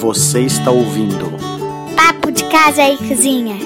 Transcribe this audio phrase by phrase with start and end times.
[0.00, 1.26] Você está ouvindo
[1.94, 3.56] Papo de Casa e Cozinha.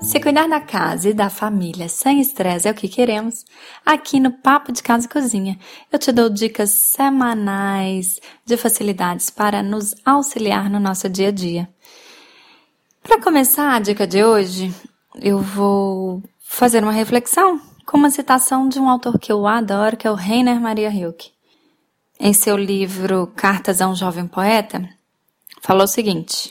[0.00, 3.44] Se cuidar da casa e da família sem estresse é o que queremos,
[3.84, 5.58] aqui no Papo de Casa e Cozinha
[5.90, 11.68] eu te dou dicas semanais de facilidades para nos auxiliar no nosso dia a dia.
[13.02, 14.72] Para começar a dica de hoje,
[15.20, 20.06] eu vou fazer uma reflexão com uma citação de um autor que eu adoro, que
[20.06, 21.32] é o Rainer Maria Rilke.
[22.20, 24.88] Em seu livro Cartas a um Jovem Poeta,
[25.64, 26.50] falou o seguinte: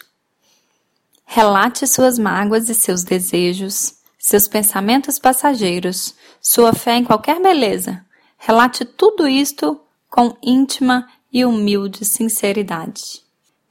[1.23, 8.03] Relate suas mágoas e seus desejos, seus pensamentos passageiros, sua fé em qualquer beleza.
[8.37, 13.21] Relate tudo isto com íntima e humilde sinceridade.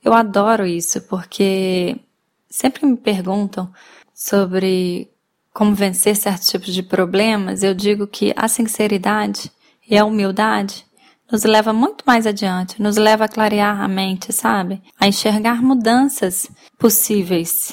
[0.03, 1.97] Eu adoro isso porque
[2.49, 3.73] sempre me perguntam
[4.15, 5.11] sobre
[5.53, 7.63] como vencer certos tipos de problemas.
[7.63, 9.51] Eu digo que a sinceridade
[9.89, 10.87] e a humildade
[11.33, 14.83] nos leva muito mais adiante, nos leva a clarear a mente, sabe?
[15.01, 17.73] A enxergar mudanças possíveis.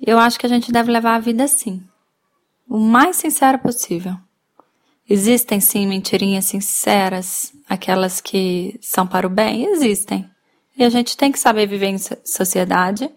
[0.00, 1.82] Eu acho que a gente deve levar a vida assim,
[2.68, 4.14] o mais sincero possível.
[5.10, 10.30] Existem sim mentirinhas sinceras, aquelas que são para o bem, existem.
[10.78, 13.10] E a gente tem que saber viver em sociedade,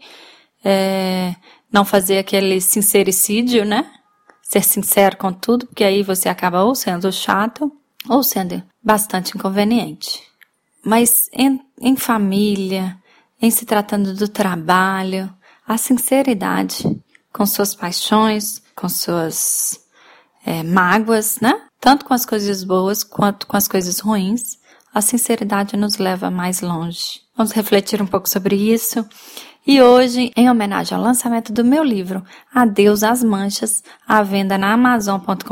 [0.65, 1.35] é,
[1.71, 3.89] não fazer aquele sincericídio, né?
[4.41, 7.71] Ser sincero com tudo, porque aí você acaba ou sendo chato
[8.09, 10.23] ou sendo bastante inconveniente.
[10.85, 12.97] Mas em, em família,
[13.41, 15.31] em se tratando do trabalho,
[15.67, 16.83] a sinceridade
[17.33, 19.79] com suas paixões, com suas
[20.45, 21.61] é, mágoas, né?
[21.79, 24.57] Tanto com as coisas boas quanto com as coisas ruins,
[24.93, 27.21] a sinceridade nos leva mais longe.
[27.35, 29.07] Vamos refletir um pouco sobre isso
[29.67, 32.23] e hoje, em homenagem ao lançamento do meu livro
[32.53, 35.43] Adeus às Manchas, à venda na amazon.com.br,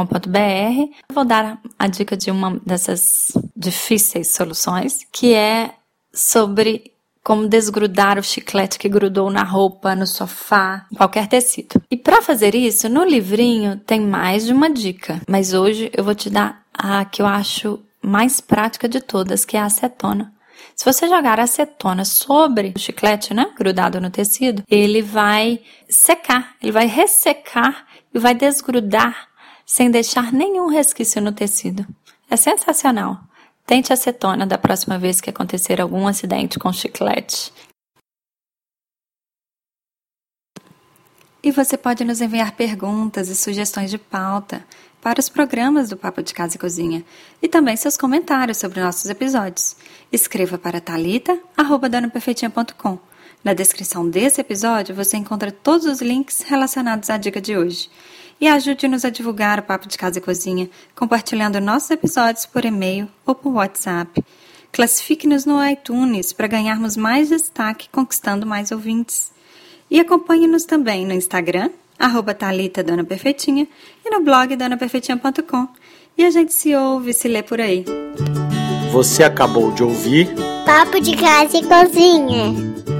[1.14, 5.72] vou dar a dica de uma dessas difíceis soluções, que é
[6.14, 11.82] sobre como desgrudar o chiclete que grudou na roupa, no sofá, qualquer tecido.
[11.92, 16.16] E para fazer isso, no livrinho tem mais de uma dica, mas hoje eu vou
[16.16, 20.35] te dar a que eu acho mais prática de todas, que é a acetona.
[20.76, 26.72] Se você jogar acetona sobre o chiclete, né, grudado no tecido, ele vai secar, ele
[26.72, 29.30] vai ressecar e vai desgrudar
[29.66, 31.86] sem deixar nenhum resquício no tecido.
[32.30, 33.20] É sensacional.
[33.66, 37.52] Tente acetona da próxima vez que acontecer algum acidente com chiclete.
[41.44, 44.66] E você pode nos enviar perguntas e sugestões de pauta
[45.02, 47.06] para os programas do Papo de Casa e Cozinha
[47.40, 49.76] e também seus comentários sobre nossos episódios.
[50.16, 52.98] Escreva para talita@donaperfeitinha.com.
[53.44, 57.90] Na descrição desse episódio você encontra todos os links relacionados à dica de hoje.
[58.40, 63.10] E ajude-nos a divulgar o Papo de Casa e Cozinha, compartilhando nossos episódios por e-mail
[63.26, 64.24] ou por WhatsApp.
[64.72, 69.34] Classifique-nos no iTunes para ganharmos mais destaque, conquistando mais ouvintes.
[69.92, 73.68] E acompanhe-nos também no Instagram, arroba Thalita Dona Perfeitinha
[74.06, 75.68] e no blog donaperfeitinha.com.
[76.18, 77.84] E a gente se ouve, se lê por aí.
[78.96, 80.34] Você acabou de ouvir
[80.66, 82.95] Papo de Casa e Cozinha.